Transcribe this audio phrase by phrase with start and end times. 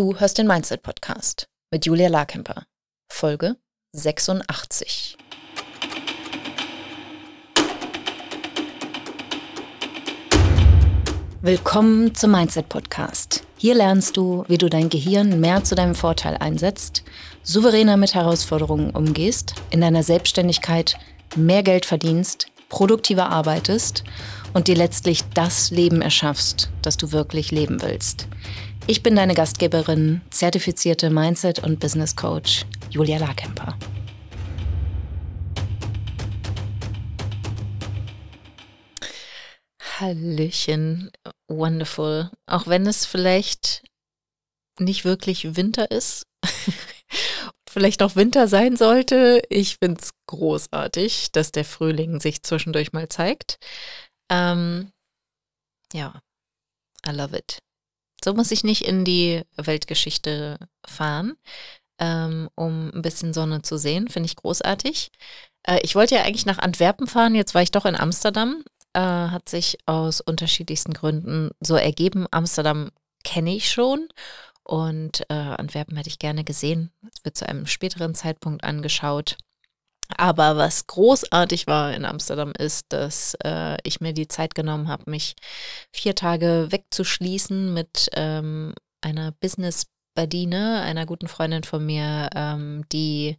[0.00, 2.64] Du hörst den Mindset Podcast mit Julia Larkemper,
[3.12, 3.56] Folge
[3.92, 5.18] 86.
[11.42, 13.44] Willkommen zum Mindset Podcast.
[13.58, 17.02] Hier lernst du, wie du dein Gehirn mehr zu deinem Vorteil einsetzt,
[17.42, 20.96] souveräner mit Herausforderungen umgehst, in deiner Selbstständigkeit
[21.36, 24.04] mehr Geld verdienst, produktiver arbeitest
[24.54, 28.28] und dir letztlich das Leben erschaffst, das du wirklich leben willst.
[28.86, 33.78] Ich bin deine Gastgeberin, zertifizierte Mindset- und Business Coach Julia Larkemper.
[40.00, 41.10] Hallöchen,
[41.46, 42.30] wonderful.
[42.46, 43.82] Auch wenn es vielleicht
[44.78, 46.26] nicht wirklich Winter ist,
[47.68, 49.42] vielleicht auch Winter sein sollte.
[49.50, 53.58] Ich finde es großartig, dass der Frühling sich zwischendurch mal zeigt.
[54.30, 54.90] Ähm,
[55.92, 56.20] ja,
[57.06, 57.58] I love it.
[58.24, 61.36] So muss ich nicht in die Weltgeschichte fahren,
[61.98, 64.08] ähm, um ein bisschen Sonne zu sehen.
[64.08, 65.10] Finde ich großartig.
[65.64, 69.00] Äh, ich wollte ja eigentlich nach Antwerpen fahren, jetzt war ich doch in Amsterdam äh,
[69.00, 72.26] hat sich aus unterschiedlichsten Gründen so ergeben.
[72.30, 72.90] Amsterdam
[73.24, 74.08] kenne ich schon
[74.64, 76.90] und äh, Antwerpen hätte ich gerne gesehen.
[77.12, 79.36] Es wird zu einem späteren Zeitpunkt angeschaut.
[80.16, 85.10] Aber was großartig war in Amsterdam ist, dass äh, ich mir die Zeit genommen habe,
[85.10, 85.34] mich
[85.92, 93.36] vier Tage wegzuschließen mit ähm, einer Business-Badine, einer guten Freundin von mir, ähm, die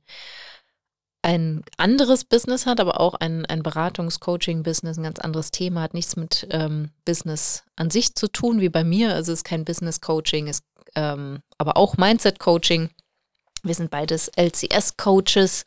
[1.24, 6.16] ein anderes Business hat, aber auch ein, ein Beratungs-Coaching-Business, ein ganz anderes Thema, hat nichts
[6.16, 9.14] mit ähm, Business an sich zu tun wie bei mir.
[9.14, 10.64] Also es ist kein Business-Coaching, ist
[10.96, 12.90] ähm, aber auch Mindset-Coaching.
[13.64, 15.64] Wir sind beides LCS-Coaches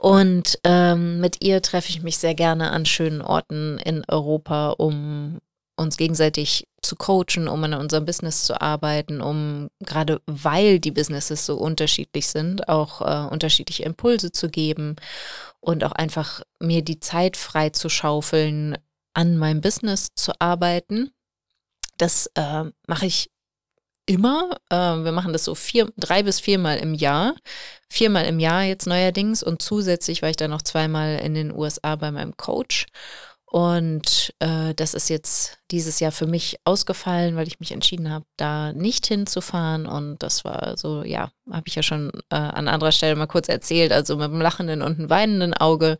[0.00, 5.40] und ähm, mit ihr treffe ich mich sehr gerne an schönen Orten in Europa, um
[5.76, 11.44] uns gegenseitig zu coachen, um an unserem Business zu arbeiten, um gerade weil die Businesses
[11.44, 14.96] so unterschiedlich sind, auch äh, unterschiedliche Impulse zu geben
[15.60, 18.78] und auch einfach mir die Zeit frei zu schaufeln,
[19.12, 21.10] an meinem Business zu arbeiten.
[21.98, 23.30] Das äh, mache ich
[24.10, 24.56] immer.
[24.70, 27.34] Äh, wir machen das so vier, drei bis viermal im Jahr.
[27.88, 31.96] Viermal im Jahr jetzt neuerdings und zusätzlich war ich dann noch zweimal in den USA
[31.96, 32.86] bei meinem Coach.
[33.46, 38.24] Und äh, das ist jetzt dieses Jahr für mich ausgefallen, weil ich mich entschieden habe,
[38.36, 39.86] da nicht hinzufahren.
[39.86, 43.48] Und das war so, ja, habe ich ja schon äh, an anderer Stelle mal kurz
[43.48, 45.98] erzählt, also mit einem lachenden und einem weinenden Auge.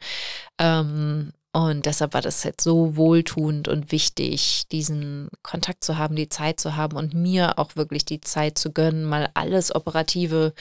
[0.61, 6.29] Ähm, und deshalb war das jetzt so wohltuend und wichtig, diesen Kontakt zu haben, die
[6.29, 10.55] Zeit zu haben und mir auch wirklich die Zeit zu gönnen, mal alles Operative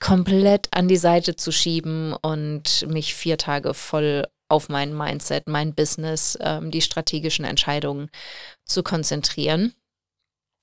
[0.00, 5.74] komplett an die Seite zu schieben und mich vier Tage voll auf mein Mindset, mein
[5.74, 8.10] Business, ähm, die strategischen Entscheidungen
[8.66, 9.74] zu konzentrieren.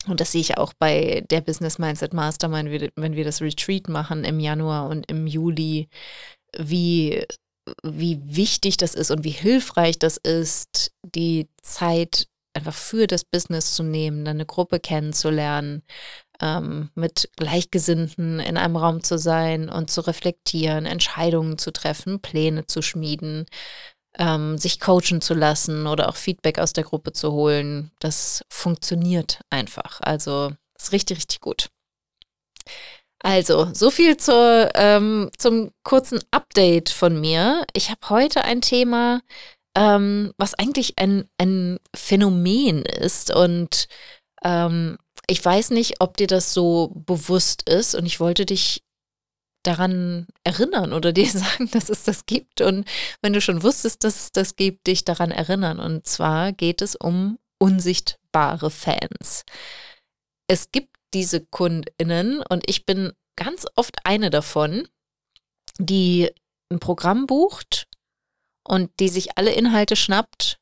[0.07, 4.25] Und das sehe ich auch bei der Business Mindset Mastermind, wenn wir das Retreat machen
[4.25, 5.89] im Januar und im Juli,
[6.57, 7.25] wie,
[7.83, 13.75] wie wichtig das ist und wie hilfreich das ist, die Zeit einfach für das Business
[13.75, 15.83] zu nehmen, dann eine Gruppe kennenzulernen,
[16.41, 22.65] ähm, mit Gleichgesinnten in einem Raum zu sein und zu reflektieren, Entscheidungen zu treffen, Pläne
[22.65, 23.45] zu schmieden,
[24.17, 27.91] ähm, sich coachen zu lassen oder auch Feedback aus der Gruppe zu holen.
[27.99, 30.01] Das funktioniert einfach.
[30.01, 31.69] Also ist richtig, richtig gut.
[33.21, 37.65] Also, so viel zur, ähm, zum kurzen Update von mir.
[37.73, 39.21] Ich habe heute ein Thema,
[39.75, 43.87] ähm, was eigentlich ein, ein Phänomen ist und
[44.43, 44.97] ähm,
[45.27, 48.83] ich weiß nicht, ob dir das so bewusst ist und ich wollte dich
[49.63, 52.61] daran erinnern oder dir sagen, dass es das gibt.
[52.61, 52.87] Und
[53.21, 55.79] wenn du schon wusstest, dass es das gibt, dich daran erinnern.
[55.79, 59.43] Und zwar geht es um unsichtbare Fans.
[60.47, 64.87] Es gibt diese KundInnen und ich bin ganz oft eine davon,
[65.77, 66.29] die
[66.71, 67.87] ein Programm bucht
[68.63, 70.59] und die sich alle Inhalte schnappt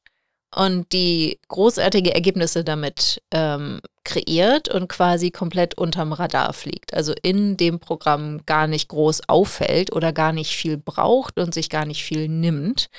[0.56, 6.94] und die großartige Ergebnisse damit ähm, kreiert und quasi komplett unterm Radar fliegt.
[6.94, 11.70] Also in dem Programm gar nicht groß auffällt oder gar nicht viel braucht und sich
[11.70, 12.90] gar nicht viel nimmt.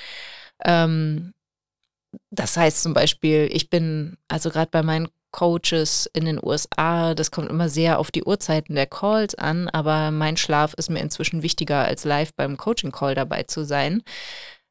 [0.63, 1.33] Ähm,
[2.31, 7.31] das heißt zum Beispiel, ich bin also gerade bei meinen Coaches in den USA, das
[7.31, 11.43] kommt immer sehr auf die Uhrzeiten der Calls an, aber mein Schlaf ist mir inzwischen
[11.43, 14.03] wichtiger als live beim Coaching Call dabei zu sein.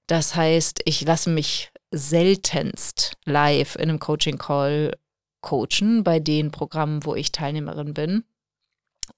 [0.08, 4.96] Das heißt, ich lasse mich seltenst live in einem Coaching-Call
[5.40, 8.24] coachen bei den Programmen, wo ich Teilnehmerin bin.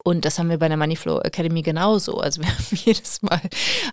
[0.04, 2.18] Und das haben wir bei der Moneyflow Academy genauso.
[2.18, 3.40] Also wir haben jedes Mal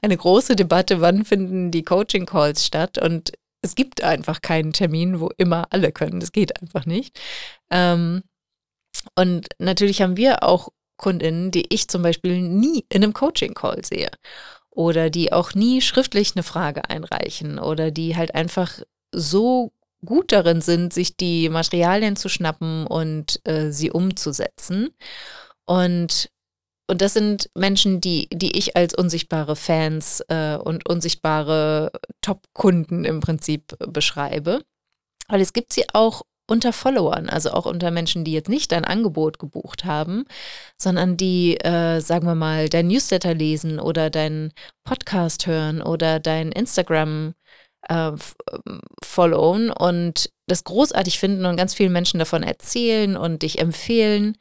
[0.02, 2.98] eine große Debatte, wann finden die Coaching-Calls statt.
[2.98, 3.34] Und
[3.68, 6.20] es gibt einfach keinen Termin, wo immer alle können.
[6.20, 7.20] Das geht einfach nicht.
[7.70, 8.24] Ähm,
[9.16, 14.10] und natürlich haben wir auch Kundinnen, die ich zum Beispiel nie in einem Coaching-Call sehe
[14.72, 18.80] oder die auch nie schriftlich eine Frage einreichen oder die halt einfach
[19.14, 19.74] so
[20.06, 24.90] gut darin sind, sich die Materialien zu schnappen und äh, sie umzusetzen.
[25.66, 26.30] Und,
[26.90, 31.92] und das sind Menschen, die, die ich als unsichtbare Fans äh, und unsichtbare
[32.22, 34.62] Top-Kunden im Prinzip beschreibe.
[35.28, 38.86] Weil es gibt sie auch unter Followern, also auch unter Menschen, die jetzt nicht dein
[38.86, 40.24] Angebot gebucht haben,
[40.78, 44.54] sondern die, äh, sagen wir mal, dein Newsletter lesen oder deinen
[44.86, 47.34] Podcast hören oder dein Instagram
[47.90, 48.12] äh,
[49.04, 54.38] followen und das großartig finden und ganz vielen Menschen davon erzählen und dich empfehlen.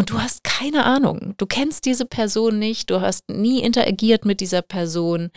[0.00, 1.34] Und du hast keine Ahnung.
[1.36, 5.30] Du kennst diese Person nicht, du hast nie interagiert mit dieser Person,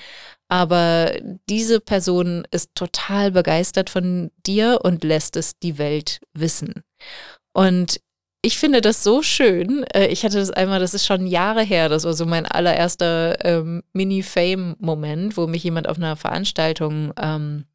[0.48, 1.12] aber
[1.50, 6.86] diese Person ist total begeistert von dir und lässt es die Welt wissen.
[7.51, 8.00] Und
[8.42, 9.83] ich finde das so schön.
[9.94, 13.44] Äh, ich hatte das einmal, das ist schon Jahre her, das war so mein allererster
[13.44, 17.65] ähm, Mini-Fame-Moment, wo mich jemand auf einer Veranstaltung ähm,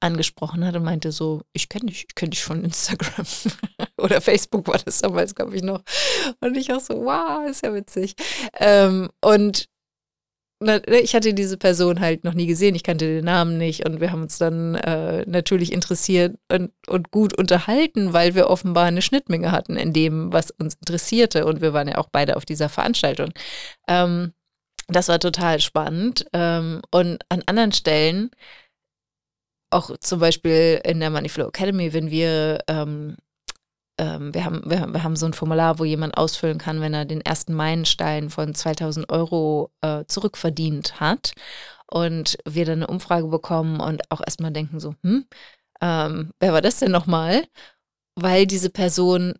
[0.00, 3.24] angesprochen hat und meinte so, ich kenne dich, ich kenne dich von Instagram
[3.98, 5.82] oder Facebook war das damals, glaube ich, noch.
[6.40, 8.14] Und ich auch so, wow, ist ja witzig.
[8.58, 9.68] Ähm, und
[10.60, 14.00] Ne, ich hatte diese Person halt noch nie gesehen, ich kannte den Namen nicht und
[14.00, 19.00] wir haben uns dann äh, natürlich interessiert und, und, gut unterhalten, weil wir offenbar eine
[19.00, 22.68] Schnittmenge hatten in dem, was uns interessierte und wir waren ja auch beide auf dieser
[22.68, 23.30] Veranstaltung.
[23.86, 24.32] Ähm,
[24.88, 28.30] das war total spannend ähm, und an anderen Stellen,
[29.70, 33.16] auch zum Beispiel in der Moneyflow Academy, wenn wir ähm,
[33.98, 37.04] ähm, wir, haben, wir, wir, haben so ein Formular, wo jemand ausfüllen kann, wenn er
[37.04, 41.32] den ersten Meilenstein von 2000 Euro äh, zurückverdient hat.
[41.90, 45.24] Und wir dann eine Umfrage bekommen und auch erstmal denken so, hm,
[45.80, 47.44] ähm, wer war das denn nochmal?
[48.14, 49.34] Weil diese Person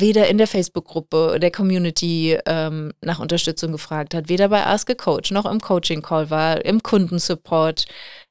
[0.00, 4.94] weder in der Facebook-Gruppe der Community ähm, nach Unterstützung gefragt hat, weder bei Ask a
[4.94, 7.86] Coach noch im Coaching-Call war, im Kundensupport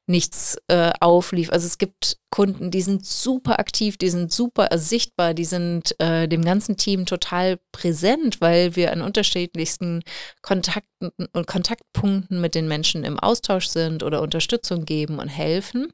[0.08, 1.50] nichts äh, auflief.
[1.50, 6.28] Also es gibt Kunden, die sind super aktiv, die sind super sichtbar, die sind äh,
[6.28, 10.02] dem ganzen Team total präsent, weil wir an unterschiedlichsten
[10.42, 15.92] Kontakten und Kontaktpunkten mit den Menschen im Austausch sind oder Unterstützung geben und helfen.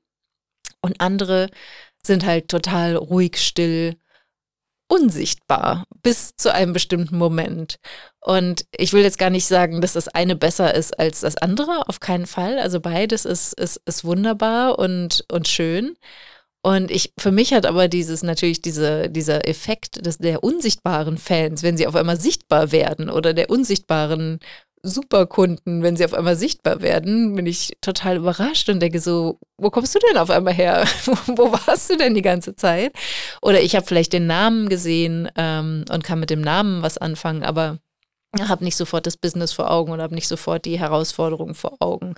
[0.83, 1.49] Und andere
[2.05, 3.97] sind halt total ruhig, still,
[4.93, 7.77] unsichtbar bis zu einem bestimmten Moment.
[8.21, 11.89] Und ich will jetzt gar nicht sagen, dass das eine besser ist als das andere,
[11.89, 12.59] auf keinen Fall.
[12.59, 15.97] Also beides ist, ist, ist wunderbar und, und schön.
[16.61, 21.63] Und ich, für mich hat aber dieses, natürlich diese, dieser Effekt des, der unsichtbaren Fans,
[21.63, 24.41] wenn sie auf einmal sichtbar werden oder der unsichtbaren
[24.85, 29.71] Superkunden, wenn sie auf einmal sichtbar werden, bin ich total überrascht und denke so, wo
[29.71, 30.85] kommst du denn auf einmal her?
[31.27, 32.93] wo warst du denn die ganze Zeit?
[33.41, 37.45] Oder ich habe vielleicht den Namen gesehen ähm, und kann mit dem Namen was anfangen,
[37.45, 37.79] aber
[38.41, 42.15] habe nicht sofort das Business vor Augen oder habe nicht sofort die Herausforderungen vor Augen.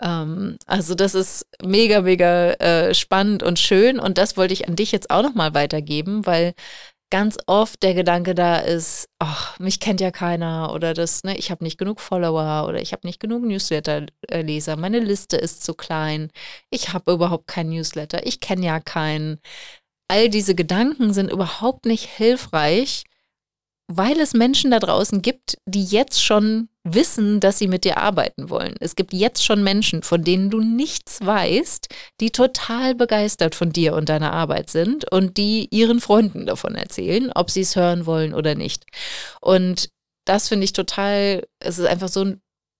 [0.00, 4.76] Ähm, also das ist mega, mega äh, spannend und schön und das wollte ich an
[4.76, 6.54] dich jetzt auch nochmal weitergeben, weil
[7.10, 11.50] ganz oft der Gedanke da ist, ach, mich kennt ja keiner oder das, ne, ich
[11.50, 16.30] habe nicht genug Follower oder ich habe nicht genug Newsletter-Leser, meine Liste ist zu klein,
[16.70, 19.40] ich habe überhaupt kein Newsletter, ich kenne ja keinen.
[20.08, 23.04] All diese Gedanken sind überhaupt nicht hilfreich,
[23.90, 28.50] weil es Menschen da draußen gibt, die jetzt schon wissen, dass sie mit dir arbeiten
[28.50, 28.74] wollen.
[28.80, 31.88] Es gibt jetzt schon Menschen, von denen du nichts weißt,
[32.20, 37.30] die total begeistert von dir und deiner Arbeit sind und die ihren Freunden davon erzählen,
[37.34, 38.84] ob sie es hören wollen oder nicht.
[39.40, 39.90] Und
[40.24, 42.34] das finde ich total, es ist einfach so,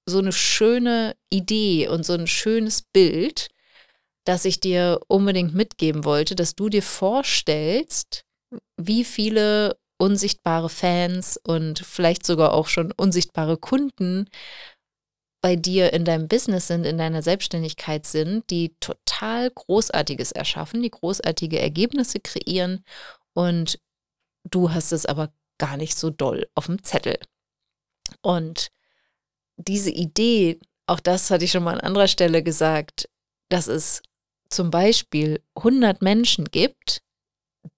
[0.07, 3.49] so eine schöne Idee und so ein schönes Bild,
[4.25, 8.25] dass ich dir unbedingt mitgeben wollte, dass du dir vorstellst,
[8.77, 14.29] wie viele unsichtbare Fans und vielleicht sogar auch schon unsichtbare Kunden
[15.41, 20.91] bei dir in deinem Business sind, in deiner Selbstständigkeit sind, die total Großartiges erschaffen, die
[20.91, 22.85] großartige Ergebnisse kreieren
[23.35, 23.79] und
[24.45, 27.19] du hast es aber gar nicht so doll auf dem Zettel.
[28.23, 28.71] Und
[29.57, 33.09] diese Idee, auch das hatte ich schon mal an anderer Stelle gesagt,
[33.49, 34.03] dass es
[34.49, 37.03] zum Beispiel 100 Menschen gibt,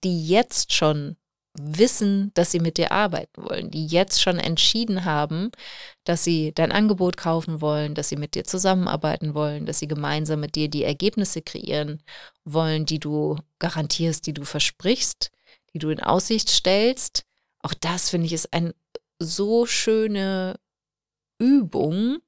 [0.04, 1.16] die jetzt schon
[1.58, 5.50] wissen, dass sie mit dir arbeiten wollen, die jetzt schon entschieden haben,
[6.04, 10.40] dass sie dein Angebot kaufen wollen, dass sie mit dir zusammenarbeiten wollen, dass sie gemeinsam
[10.40, 12.02] mit dir die Ergebnisse kreieren
[12.44, 15.30] wollen, die du garantierst, die du versprichst,
[15.74, 17.24] die du in Aussicht stellst.
[17.62, 18.74] Auch das finde ich ist eine
[19.18, 20.56] so schöne
[21.38, 22.18] Übung,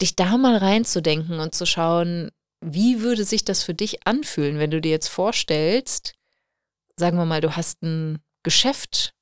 [0.00, 2.30] dich da mal reinzudenken und zu schauen,
[2.60, 6.14] wie würde sich das für dich anfühlen, wenn du dir jetzt vorstellst,
[6.98, 9.14] sagen wir mal, du hast ein Geschäft,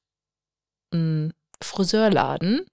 [0.92, 2.66] ein Friseurladen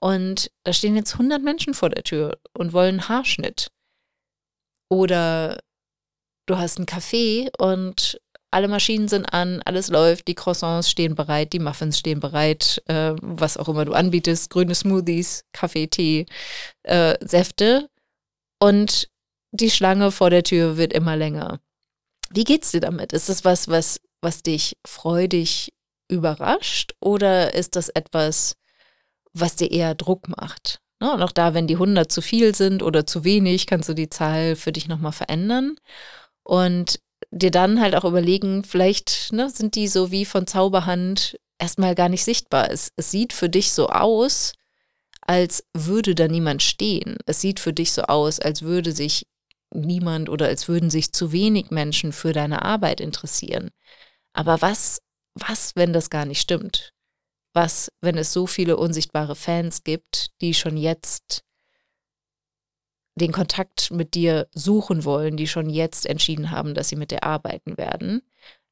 [0.00, 3.68] und da stehen jetzt 100 Menschen vor der Tür und wollen Haarschnitt.
[4.90, 5.58] Oder
[6.46, 11.52] du hast ein Café und alle Maschinen sind an, alles läuft, die Croissants stehen bereit,
[11.52, 16.26] die Muffins stehen bereit, äh, was auch immer du anbietest, grüne Smoothies, Kaffee, Tee,
[16.84, 17.90] äh, Säfte.
[18.58, 19.08] Und
[19.52, 21.60] die Schlange vor der Tür wird immer länger.
[22.30, 23.12] Wie geht's dir damit?
[23.12, 25.72] Ist das was, was, was dich freudig
[26.08, 28.56] überrascht oder ist das etwas,
[29.32, 30.80] was dir eher Druck macht?
[31.00, 31.12] Ne?
[31.12, 34.10] Und auch da, wenn die 100 zu viel sind oder zu wenig, kannst du die
[34.10, 35.76] Zahl für dich nochmal verändern.
[36.42, 41.94] Und dir dann halt auch überlegen, vielleicht ne, sind die so wie von Zauberhand erstmal
[41.94, 42.70] gar nicht sichtbar.
[42.70, 44.54] Es, es sieht für dich so aus,
[45.20, 47.18] als würde da niemand stehen.
[47.26, 49.26] Es sieht für dich so aus, als würde sich
[49.74, 53.70] niemand oder als würden sich zu wenig Menschen für deine Arbeit interessieren.
[54.32, 55.02] Aber was,
[55.34, 56.94] was, wenn das gar nicht stimmt?
[57.54, 61.44] Was, wenn es so viele unsichtbare Fans gibt, die schon jetzt
[63.18, 67.24] den Kontakt mit dir suchen wollen, die schon jetzt entschieden haben, dass sie mit dir
[67.24, 68.22] arbeiten werden,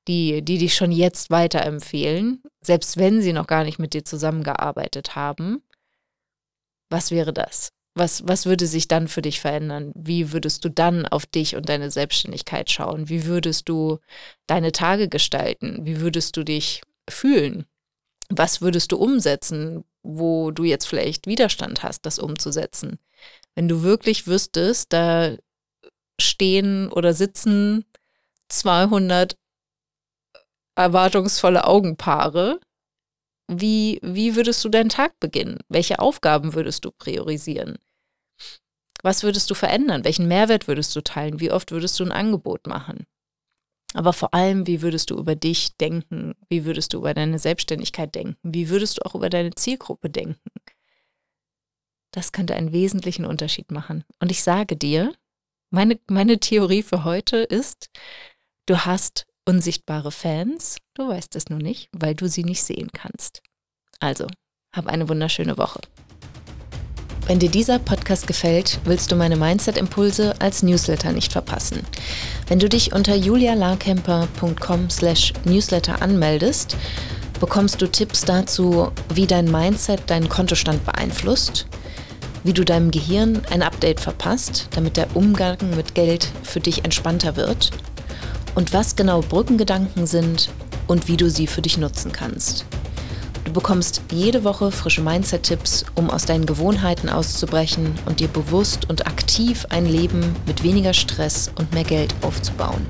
[0.08, 5.16] die, die dich schon jetzt weiterempfehlen, selbst wenn sie noch gar nicht mit dir zusammengearbeitet
[5.16, 5.62] haben.
[6.90, 7.72] Was wäre das?
[7.98, 9.90] Was, was würde sich dann für dich verändern?
[9.94, 13.08] Wie würdest du dann auf dich und deine Selbstständigkeit schauen?
[13.08, 14.00] Wie würdest du
[14.46, 15.86] deine Tage gestalten?
[15.86, 17.64] Wie würdest du dich fühlen?
[18.28, 22.98] Was würdest du umsetzen, wo du jetzt vielleicht Widerstand hast, das umzusetzen?
[23.54, 25.34] Wenn du wirklich wüsstest, da
[26.20, 27.86] stehen oder sitzen
[28.48, 29.38] 200
[30.74, 32.60] erwartungsvolle Augenpaare,
[33.48, 35.60] wie, wie würdest du deinen Tag beginnen?
[35.70, 37.78] Welche Aufgaben würdest du priorisieren?
[39.06, 40.02] Was würdest du verändern?
[40.02, 41.38] Welchen Mehrwert würdest du teilen?
[41.38, 43.06] Wie oft würdest du ein Angebot machen?
[43.94, 46.34] Aber vor allem, wie würdest du über dich denken?
[46.48, 48.36] Wie würdest du über deine Selbstständigkeit denken?
[48.42, 50.50] Wie würdest du auch über deine Zielgruppe denken?
[52.10, 54.02] Das könnte einen wesentlichen Unterschied machen.
[54.18, 55.14] Und ich sage dir,
[55.70, 57.90] meine, meine Theorie für heute ist,
[58.66, 63.40] du hast unsichtbare Fans, du weißt es nur nicht, weil du sie nicht sehen kannst.
[64.00, 64.26] Also,
[64.72, 65.80] hab eine wunderschöne Woche.
[67.26, 71.82] Wenn dir dieser Podcast gefällt, willst du meine Mindset-Impulse als Newsletter nicht verpassen.
[72.48, 76.76] Wenn du dich unter julialarkemper.com slash newsletter anmeldest,
[77.40, 81.66] bekommst du Tipps dazu, wie dein Mindset deinen Kontostand beeinflusst–
[82.46, 87.34] wie du deinem Gehirn ein Update verpasst, damit der Umgang mit Geld für dich entspannter
[87.34, 87.72] wird
[88.54, 90.48] und was genau Brückengedanken sind
[90.86, 92.64] und wie du sie für dich nutzen kannst.
[93.46, 99.06] Du bekommst jede Woche frische Mindset-Tipps, um aus deinen Gewohnheiten auszubrechen und dir bewusst und
[99.06, 102.84] aktiv ein Leben mit weniger Stress und mehr Geld aufzubauen.